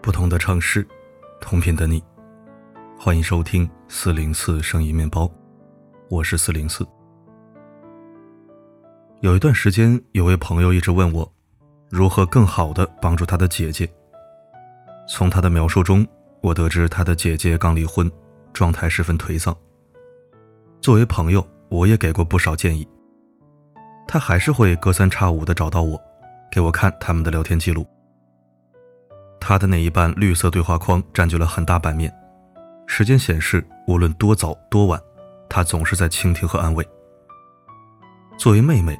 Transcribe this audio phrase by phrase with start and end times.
[0.00, 0.86] 不同的城市，
[1.40, 2.02] 同频的你，
[2.98, 5.30] 欢迎收听四零四生意面包，
[6.08, 6.86] 我是四零四。
[9.20, 11.30] 有一段时间，有位朋友一直问我，
[11.90, 13.88] 如何更好的帮助他的姐姐。
[15.08, 16.06] 从他的描述中，
[16.42, 18.10] 我得知他的姐姐刚离婚，
[18.52, 19.56] 状态十分颓丧。
[20.80, 22.86] 作为朋友，我也给过不少建议。
[24.06, 26.00] 他还是会隔三差五的找到我，
[26.50, 27.86] 给我看他们的聊天记录。
[29.40, 32.12] 他的那一半绿色对话框占据了很大版面，
[32.86, 35.00] 时间显示，无论多早多晚，
[35.48, 36.86] 他总是在倾听和安慰。
[38.38, 38.98] 作为妹妹。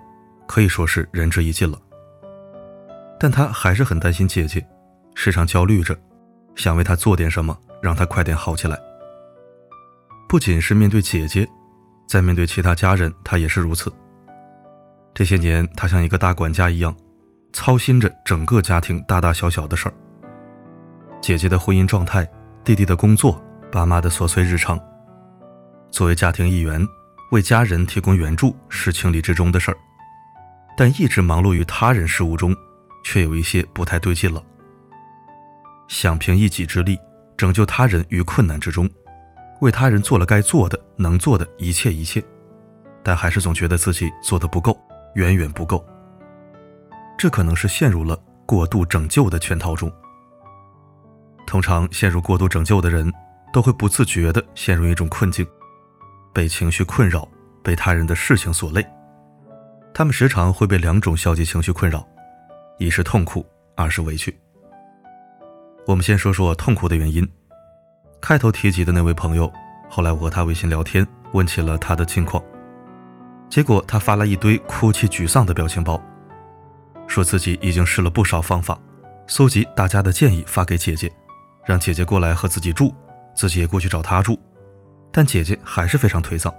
[0.51, 1.79] 可以说是仁至义尽了，
[3.21, 4.67] 但他还是很担心姐姐，
[5.15, 5.95] 时常焦虑着，
[6.59, 8.77] 想为他做点什么，让他快点好起来。
[10.29, 11.49] 不仅是面对姐姐，
[12.07, 13.91] 在面对其他家人，他也是如此。
[15.15, 16.95] 这些年，他像一个大管家一样，
[17.53, 19.95] 操心着整个家庭大大小小的事儿。
[21.21, 22.29] 姐姐的婚姻状态，
[22.65, 24.79] 弟弟的工作，爸妈的琐碎日常，
[25.93, 26.85] 作为家庭一员，
[27.31, 29.77] 为家人提供援助是情理之中的事儿。
[30.77, 32.55] 但一直忙碌于他人事务中，
[33.05, 34.43] 却有一些不太对劲了。
[35.89, 36.99] 想凭一己之力
[37.37, 38.89] 拯救他人于困难之中，
[39.61, 42.23] 为他人做了该做的、能做的一切一切，
[43.03, 44.79] 但还是总觉得自己做的不够，
[45.15, 45.85] 远远不够。
[47.17, 49.91] 这可能是陷入了过度拯救的圈套中。
[51.47, 53.11] 通常陷入过度拯救的人，
[53.53, 55.47] 都会不自觉地陷入一种困境，
[56.33, 57.27] 被情绪困扰，
[57.63, 58.87] 被他人的事情所累。
[59.95, 62.07] 他们时常会被两种消极情绪困扰，
[62.79, 64.39] 一是痛苦，二是委屈。
[65.89, 67.27] 我们先说说痛苦的原因。
[68.21, 69.51] 开头提及的那位朋友，
[69.89, 72.45] 后来我和他微信聊天，问起了他的近况，
[73.49, 75.99] 结果他发了一堆哭泣沮丧的表情包，
[77.07, 78.79] 说自己已经试了不少方法，
[79.27, 81.11] 搜集大家的建议发给姐姐，
[81.65, 82.95] 让姐姐过来和自己住，
[83.35, 84.39] 自己也过去找他住，
[85.11, 86.53] 但姐姐还是非常颓丧。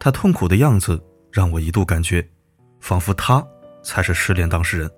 [0.00, 0.98] 他痛苦的样子。
[1.30, 2.26] 让我一度感觉，
[2.80, 3.46] 仿佛他
[3.82, 4.90] 才是失恋当事人。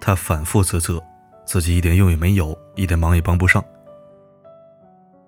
[0.00, 1.00] 他反复自责，
[1.46, 3.64] 自己一点用也没有，一点忙也帮不上。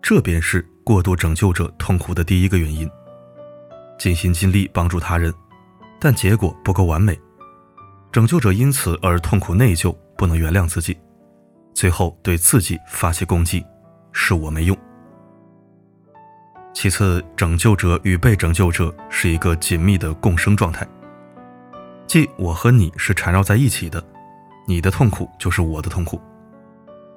[0.03, 2.91] 这便是过度拯救者痛苦的第一个原因。
[3.99, 5.33] 尽心尽力帮助他人，
[6.01, 7.19] 但结果不够完美，
[8.13, 10.97] 拯救者因此而痛苦内疚，不能原谅自己，
[11.75, 13.65] 最后对自己发起攻击，
[14.13, 14.77] 是我没用。
[16.73, 20.87] 其次，拯救者与被拯救者是一个紧密的共生状态，
[22.07, 24.01] 即我和你是缠绕在一起的，
[24.69, 26.21] 你的痛苦就是我的痛苦，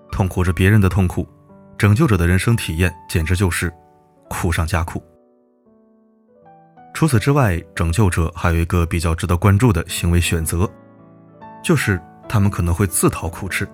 [0.09, 1.27] 痛苦着别人的痛苦，
[1.77, 3.69] 拯救者的人生体验简直就是
[4.29, 5.03] 苦上加苦。
[6.93, 10.65] 除此之外，拯救者还有一个比较值得关注的行为选择，
[11.61, 13.67] 就是他们可能会自讨苦吃，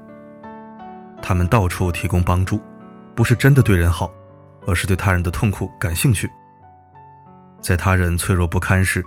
[1.21, 2.59] 他们到处提供帮助，
[3.13, 4.11] 不是真的对人好。
[4.65, 6.29] 而是对他人的痛苦感兴趣，
[7.61, 9.01] 在他人脆弱不堪时，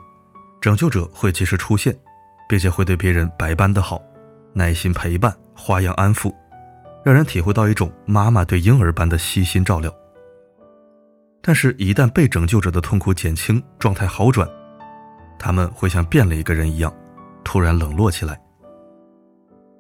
[0.58, 1.94] 拯救者会及时出现，
[2.48, 4.00] 并且会对别人百般的好，
[4.52, 6.34] 耐心陪伴，花样安抚，
[7.04, 9.94] 让人体会到一种妈妈对婴儿般的细心照料。
[11.40, 14.48] 但是，一旦被拯救者的痛苦减轻，状态好转，
[15.38, 16.94] 他们会像变了一个人一样，
[17.42, 18.40] 突然冷落起来。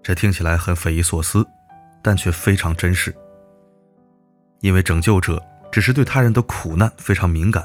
[0.02, 1.46] 这听起来很匪夷所思，
[2.02, 3.14] 但却非常真实，
[4.60, 5.42] 因为拯救者。
[5.72, 7.64] 只是对他人的苦难非常敏感，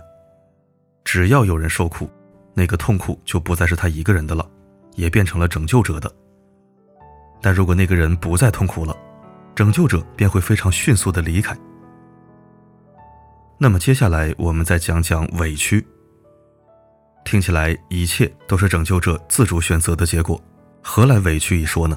[1.03, 2.07] 只要有人受苦，
[2.53, 4.47] 那个痛苦就不再是他一个人的了，
[4.93, 6.11] 也变成了拯救者的。
[7.45, 8.97] 但如果那个人不再痛苦了，
[9.53, 11.55] 拯救者便会非常迅速的离开。
[13.59, 15.85] 那么接下来我们再讲讲委屈。
[17.23, 20.41] 听起来一切都是拯救者自主选择的结果，
[20.81, 21.95] 何来委屈一说呢？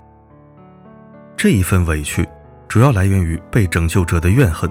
[1.34, 2.28] 这一份委屈，
[2.68, 4.70] 主要来源于被拯救者的怨恨。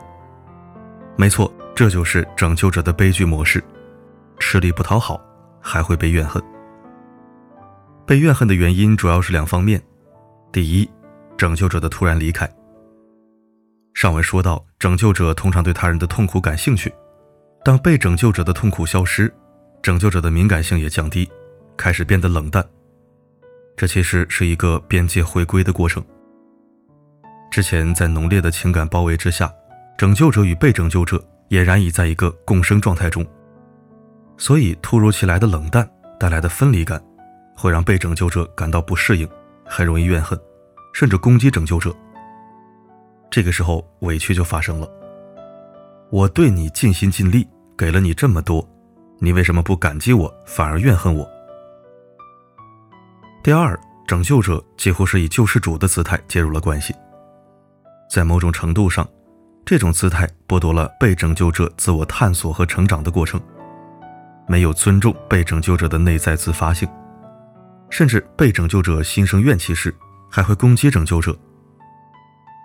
[1.16, 3.63] 没错，这就是拯救者的悲剧模式：
[4.38, 5.19] 吃力不讨好，
[5.60, 6.40] 还会被怨恨。
[8.06, 9.81] 被怨恨的原因主要是两方面：
[10.57, 10.89] 第一，
[11.38, 12.51] 拯救者的突然离开。
[13.94, 16.92] 上文说到，拯救者通常对他人的痛苦感兴趣，
[17.63, 19.31] 当被拯救者的痛苦消失，
[19.83, 21.30] 拯救者的敏感性也降低，
[21.77, 22.68] 开始变得冷淡。
[23.75, 26.04] 这其实是一个边界回归的过程。
[27.51, 29.54] 之前在浓烈的情感包围之下。
[29.95, 33.24] 拯救者与被拯救者俨然已在一个共生状态中，
[34.38, 35.88] 所以突如其来的冷淡
[36.19, 37.00] 带来的分离感，
[37.56, 39.30] 会让被拯救者感到不适应，
[39.65, 40.39] 很容易怨恨，
[40.98, 41.96] 甚至攻击拯救者。
[43.30, 44.90] 这个时候委屈就发生了。
[46.10, 47.48] 我对你尽心尽力，
[47.78, 48.68] 给了你这么多，
[49.20, 51.30] 你为什么不感激我，反而怨恨我？
[53.44, 56.96] 第二，拯救者几乎是以救世主的姿态介入了关系，
[58.10, 59.08] 在某种程度上，
[59.64, 63.40] 这种姿态剥夺了被拯救者自我探索和成长的过程，
[64.48, 66.90] 没有尊重被拯救者的内在自发性，
[67.92, 69.94] 甚至被拯救者心生怨气时，
[70.30, 71.38] 还会攻击拯救者。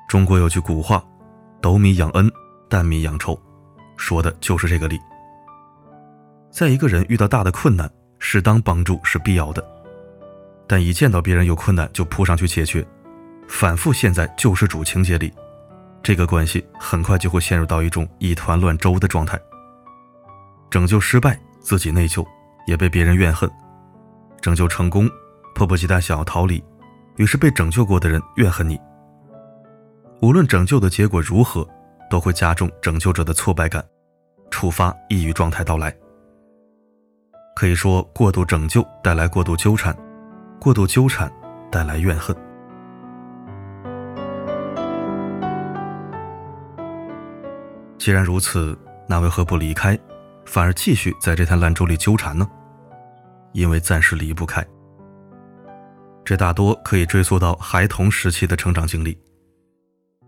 [0.09, 1.03] 中国有句古话
[1.63, 2.31] ：“斗米养恩，
[2.69, 3.41] 担米养仇”，
[3.97, 5.01] 说的就是这个理。
[6.51, 9.67] 在一个人遇到大的困难，适当帮助是必要的，
[10.67, 12.87] 但一见到别人有困难就扑上去解决，
[13.49, 15.33] 反复陷在救世主情节里，
[16.03, 19.41] 这个关系很快就会陷入到一种一团乱粥的状态。
[20.69, 22.27] 拯救失败，自己内疚，
[22.67, 23.49] 也被别人怨恨；
[24.41, 25.09] 拯救成功，
[25.55, 26.63] 迫不及待想要逃离，
[27.17, 28.81] 于是被拯救过的人怨恨你。
[30.21, 31.67] 无论拯救的结果如何，
[32.09, 33.85] 都会加重拯救者的挫败感，
[34.51, 35.95] 触发抑郁状态到来。
[37.55, 39.97] 可以说，过度拯救带来过度纠缠，
[40.61, 41.31] 过度纠缠
[41.71, 42.35] 带来怨恨。
[47.99, 48.77] 既然如此，
[49.07, 49.99] 那为何不离开，
[50.45, 52.49] 反而继续在这滩烂粥里纠缠呢？
[53.53, 54.65] 因为暂时离不开。
[56.25, 59.19] 这大多可以追溯到孩童时期的成长经历。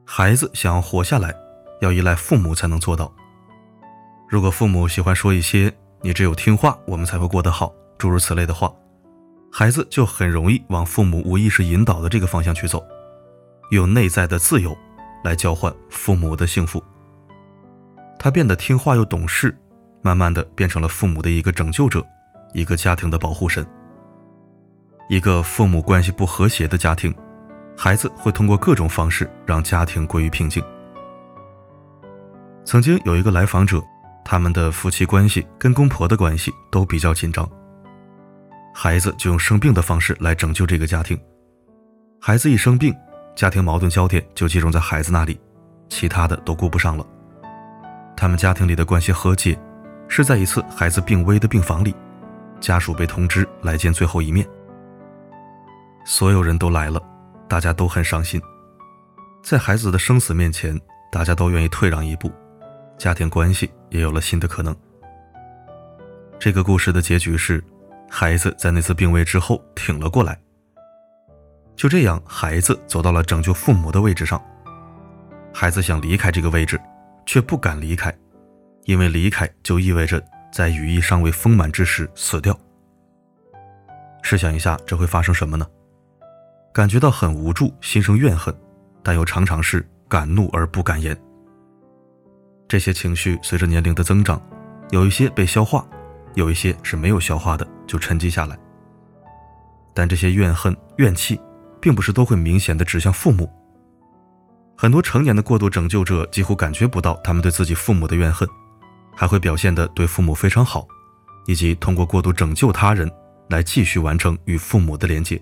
[0.05, 1.35] 孩子想要活下来，
[1.81, 3.13] 要依赖父母才能做到。
[4.29, 8.73] 如果父母喜欢说一些“你只有听话，我们才会过得好”诸如此类的话，
[9.53, 12.85] 孩子就很容易往父母无意识引导的这个方向去走，
[13.71, 14.77] 用内在的自由
[15.23, 16.83] 来交换父母的幸福。
[18.19, 19.57] 他变得听话又懂事，
[20.03, 22.05] 慢慢的变成了父母的一个拯救者，
[22.53, 23.65] 一个家庭的保护神。
[25.09, 27.15] 一个父母关系不和谐的家庭。
[27.77, 30.63] 孩子会通过各种方式让家庭归于平静。
[32.65, 33.83] 曾经有一个来访者，
[34.25, 37.49] 他们的夫妻关系跟公婆的关系都比较紧张，
[38.73, 41.19] 孩子就用生病的方式来拯救这个家庭。
[42.21, 42.95] 孩子一生病，
[43.35, 45.39] 家庭矛盾焦点就集中在孩子那里，
[45.89, 47.05] 其他的都顾不上了。
[48.17, 49.59] 他们家庭里的关系和解，
[50.09, 51.95] 是在一次孩子病危的病房里，
[52.61, 54.47] 家属被通知来见最后一面，
[56.05, 57.03] 所有人都来了。
[57.47, 58.41] 大家都很伤心，
[59.43, 60.81] 在孩子的生死面前，
[61.13, 62.33] 大家都愿意退让一步，
[62.97, 64.75] 家庭关系也有了新的可能。
[66.39, 67.63] 这个故事的结局是，
[68.11, 70.41] 孩子在那次病危之后挺了过来。
[71.77, 74.43] 就这样，孩子走到了拯救父母的位置上。
[75.53, 76.81] 孩子想离开这个位置，
[77.27, 78.13] 却不敢离开，
[78.85, 82.59] 因为离开就意味着在羽翼尚未丰满之时死掉。
[84.23, 85.67] 试想一下，这会发生什么呢？
[86.75, 88.53] 感觉到很无助，心生怨恨，
[89.01, 91.17] 但又常常是敢怒而不敢言。
[92.67, 94.43] 这些情绪随着年龄的增长，
[94.91, 95.87] 有一些被消化，
[96.35, 98.59] 有一些是没有消化的，就沉积下来。
[99.95, 101.41] 但这些怨恨、怨气，
[101.81, 103.49] 并不是都会明显的指向父母。
[104.77, 108.49] 很多成年的过度拯救者几乎感觉不到他们对自己父母的怨恨，
[109.15, 110.85] 还会表现的对父母非常好，
[111.47, 113.09] 以及通过过度拯救他人
[113.51, 115.41] 来继续完成与父母的连接。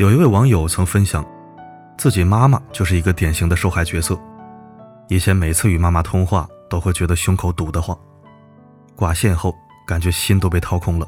[0.00, 1.22] 有一位网友曾分享，
[1.98, 4.18] 自己妈妈就是一个典型的受害角色。
[5.08, 7.94] 以前每次与妈妈通话，都会觉得胸口堵得慌，
[8.96, 9.54] 挂线后
[9.86, 11.06] 感觉心都被掏空了，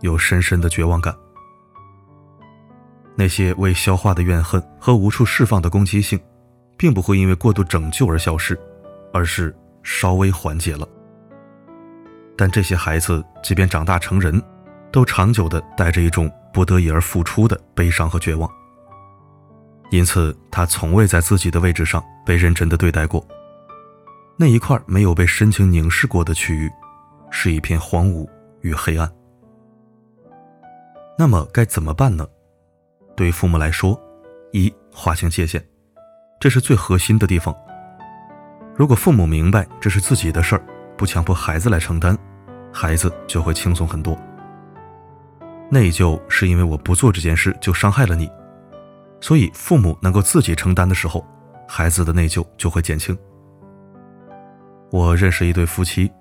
[0.00, 1.14] 有深深的绝望感。
[3.14, 6.18] 那些未消化的怨恨和无处释放的攻击性，
[6.76, 8.58] 并不会因为过度拯救而消失，
[9.12, 10.84] 而是稍微缓解了。
[12.36, 14.42] 但这些孩子，即便长大成人，
[14.90, 16.28] 都长久的带着一种。
[16.52, 18.50] 不得已而付出的悲伤和绝望，
[19.90, 23.26] 因此他从未在自己的位置上被认真的对待过。
[24.36, 26.70] 那一块没有被深情凝视过的区域，
[27.30, 28.28] 是一片荒芜
[28.60, 29.10] 与黑暗。
[31.18, 32.26] 那么该怎么办呢？
[33.14, 34.00] 对父母来说，
[34.52, 35.62] 一划清界限，
[36.40, 37.54] 这是最核心的地方。
[38.74, 40.64] 如果父母明白这是自己的事儿，
[40.96, 42.16] 不强迫孩子来承担，
[42.72, 44.18] 孩子就会轻松很多。
[45.72, 48.30] 内疚是因为我不做这件事就伤害了你，
[49.22, 51.26] 所以父母能够自己承担的时候，
[51.66, 53.16] 孩子的内疚就会减轻。
[54.90, 56.12] 我认识一对夫妻，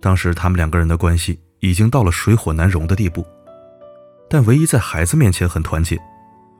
[0.00, 3.22] 当时他们两个人的关系已经到了水火难容的地步，
[4.30, 5.98] 但唯一在孩子面前很团结，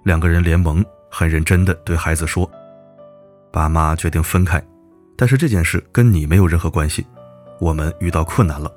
[0.04, 2.46] 两个人联盟，很认真的对孩子说
[3.50, 4.62] ：“爸妈决定分开，
[5.16, 7.06] 但是这件事跟你没有任何关系，
[7.60, 8.70] 我们遇到困难了，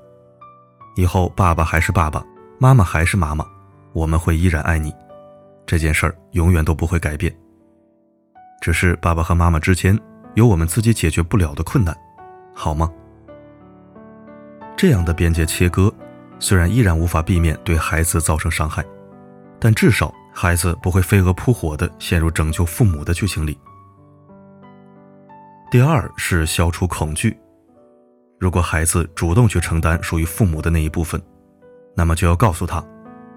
[0.96, 2.24] 以后爸爸还是爸爸。”
[2.62, 3.46] 妈妈还是妈妈，
[3.94, 4.94] 我们会依然爱你，
[5.66, 7.34] 这件事儿永远都不会改变。
[8.60, 9.98] 只是爸爸和妈妈之间
[10.34, 11.96] 有我们自己解决不了的困难，
[12.54, 12.92] 好吗？
[14.76, 15.90] 这样的边界切割，
[16.38, 18.84] 虽然依然无法避免对孩子造成伤害，
[19.58, 23.58] 但至少孩子不会飞蛾扑火的陷入拯救父母的剧情里。
[25.72, 27.38] 第二是消除恐惧。
[28.38, 31.22] 如果孩子主动去承担属于父母的那一部分，
[32.00, 32.82] 那么就要告诉他，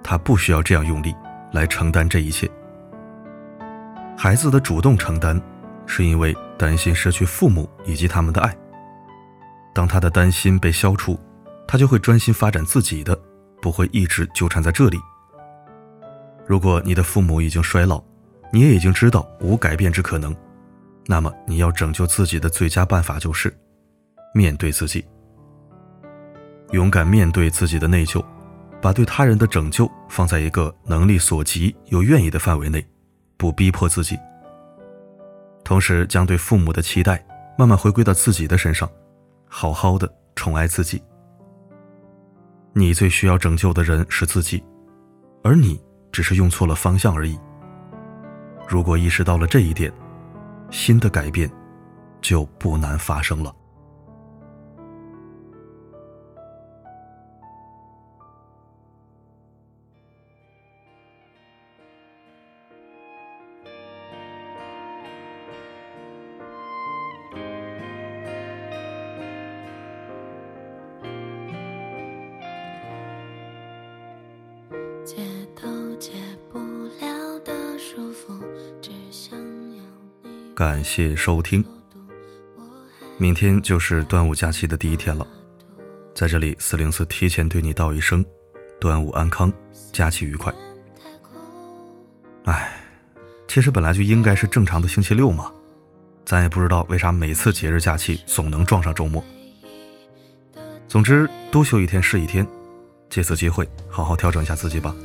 [0.04, 1.12] 他不需要这样用力
[1.50, 2.48] 来承担这一切。
[4.16, 5.42] 孩子的主动承担，
[5.84, 8.56] 是因为担心失去父母以及他们的爱。
[9.74, 11.18] 当他的担心被消除，
[11.66, 13.18] 他就会专心发展自己的，
[13.60, 15.00] 不会一直纠缠在这里。
[16.46, 18.00] 如果你的父母已经衰老，
[18.52, 20.32] 你也已经知道无改变之可能，
[21.08, 23.52] 那么你要拯救自己的最佳办法就是。
[24.32, 25.04] 面对自己，
[26.70, 28.24] 勇敢面对自己的内疚，
[28.82, 32.84] 把对他人的拯救放在一个能力所及又愿意的范围内，
[33.36, 34.18] 不逼迫自己。
[35.62, 37.24] 同时，将对父母的期待
[37.56, 38.90] 慢慢回归到自己的身上，
[39.48, 41.00] 好好的宠爱自己。
[42.72, 44.62] 你最需要拯救的人是自己，
[45.44, 47.38] 而你只是用错了方向而已。
[48.66, 49.92] 如果意识到了这一点，
[50.70, 51.48] 新的改变
[52.20, 53.54] 就不难发生了。
[80.54, 81.64] 感谢收听。
[83.18, 85.26] 明天就是端午假期的第一天了，
[86.14, 88.24] 在这里四零四提前对你道一声
[88.80, 89.52] 端午安康，
[89.92, 90.52] 假期愉快。
[92.44, 92.72] 哎，
[93.48, 95.52] 其实本来就应该是正常的星期六嘛，
[96.24, 99.22] 咱也不知道为啥每次节日假期总能撞上周末。
[100.88, 102.46] 总之，多休一天是一天，
[103.12, 104.96] 借此机会好好调整一下自己吧。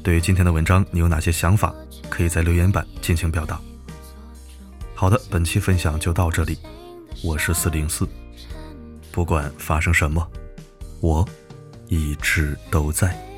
[0.00, 1.74] 对于今天的文章，你有哪些想法？
[2.08, 3.60] 可以在留言板尽情表达。
[4.94, 6.56] 好的，本期分享就到这里，
[7.24, 8.08] 我是四零四，
[9.10, 10.24] 不管发生什么，
[11.00, 11.28] 我
[11.88, 13.29] 一直都在。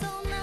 [0.00, 0.35] そんな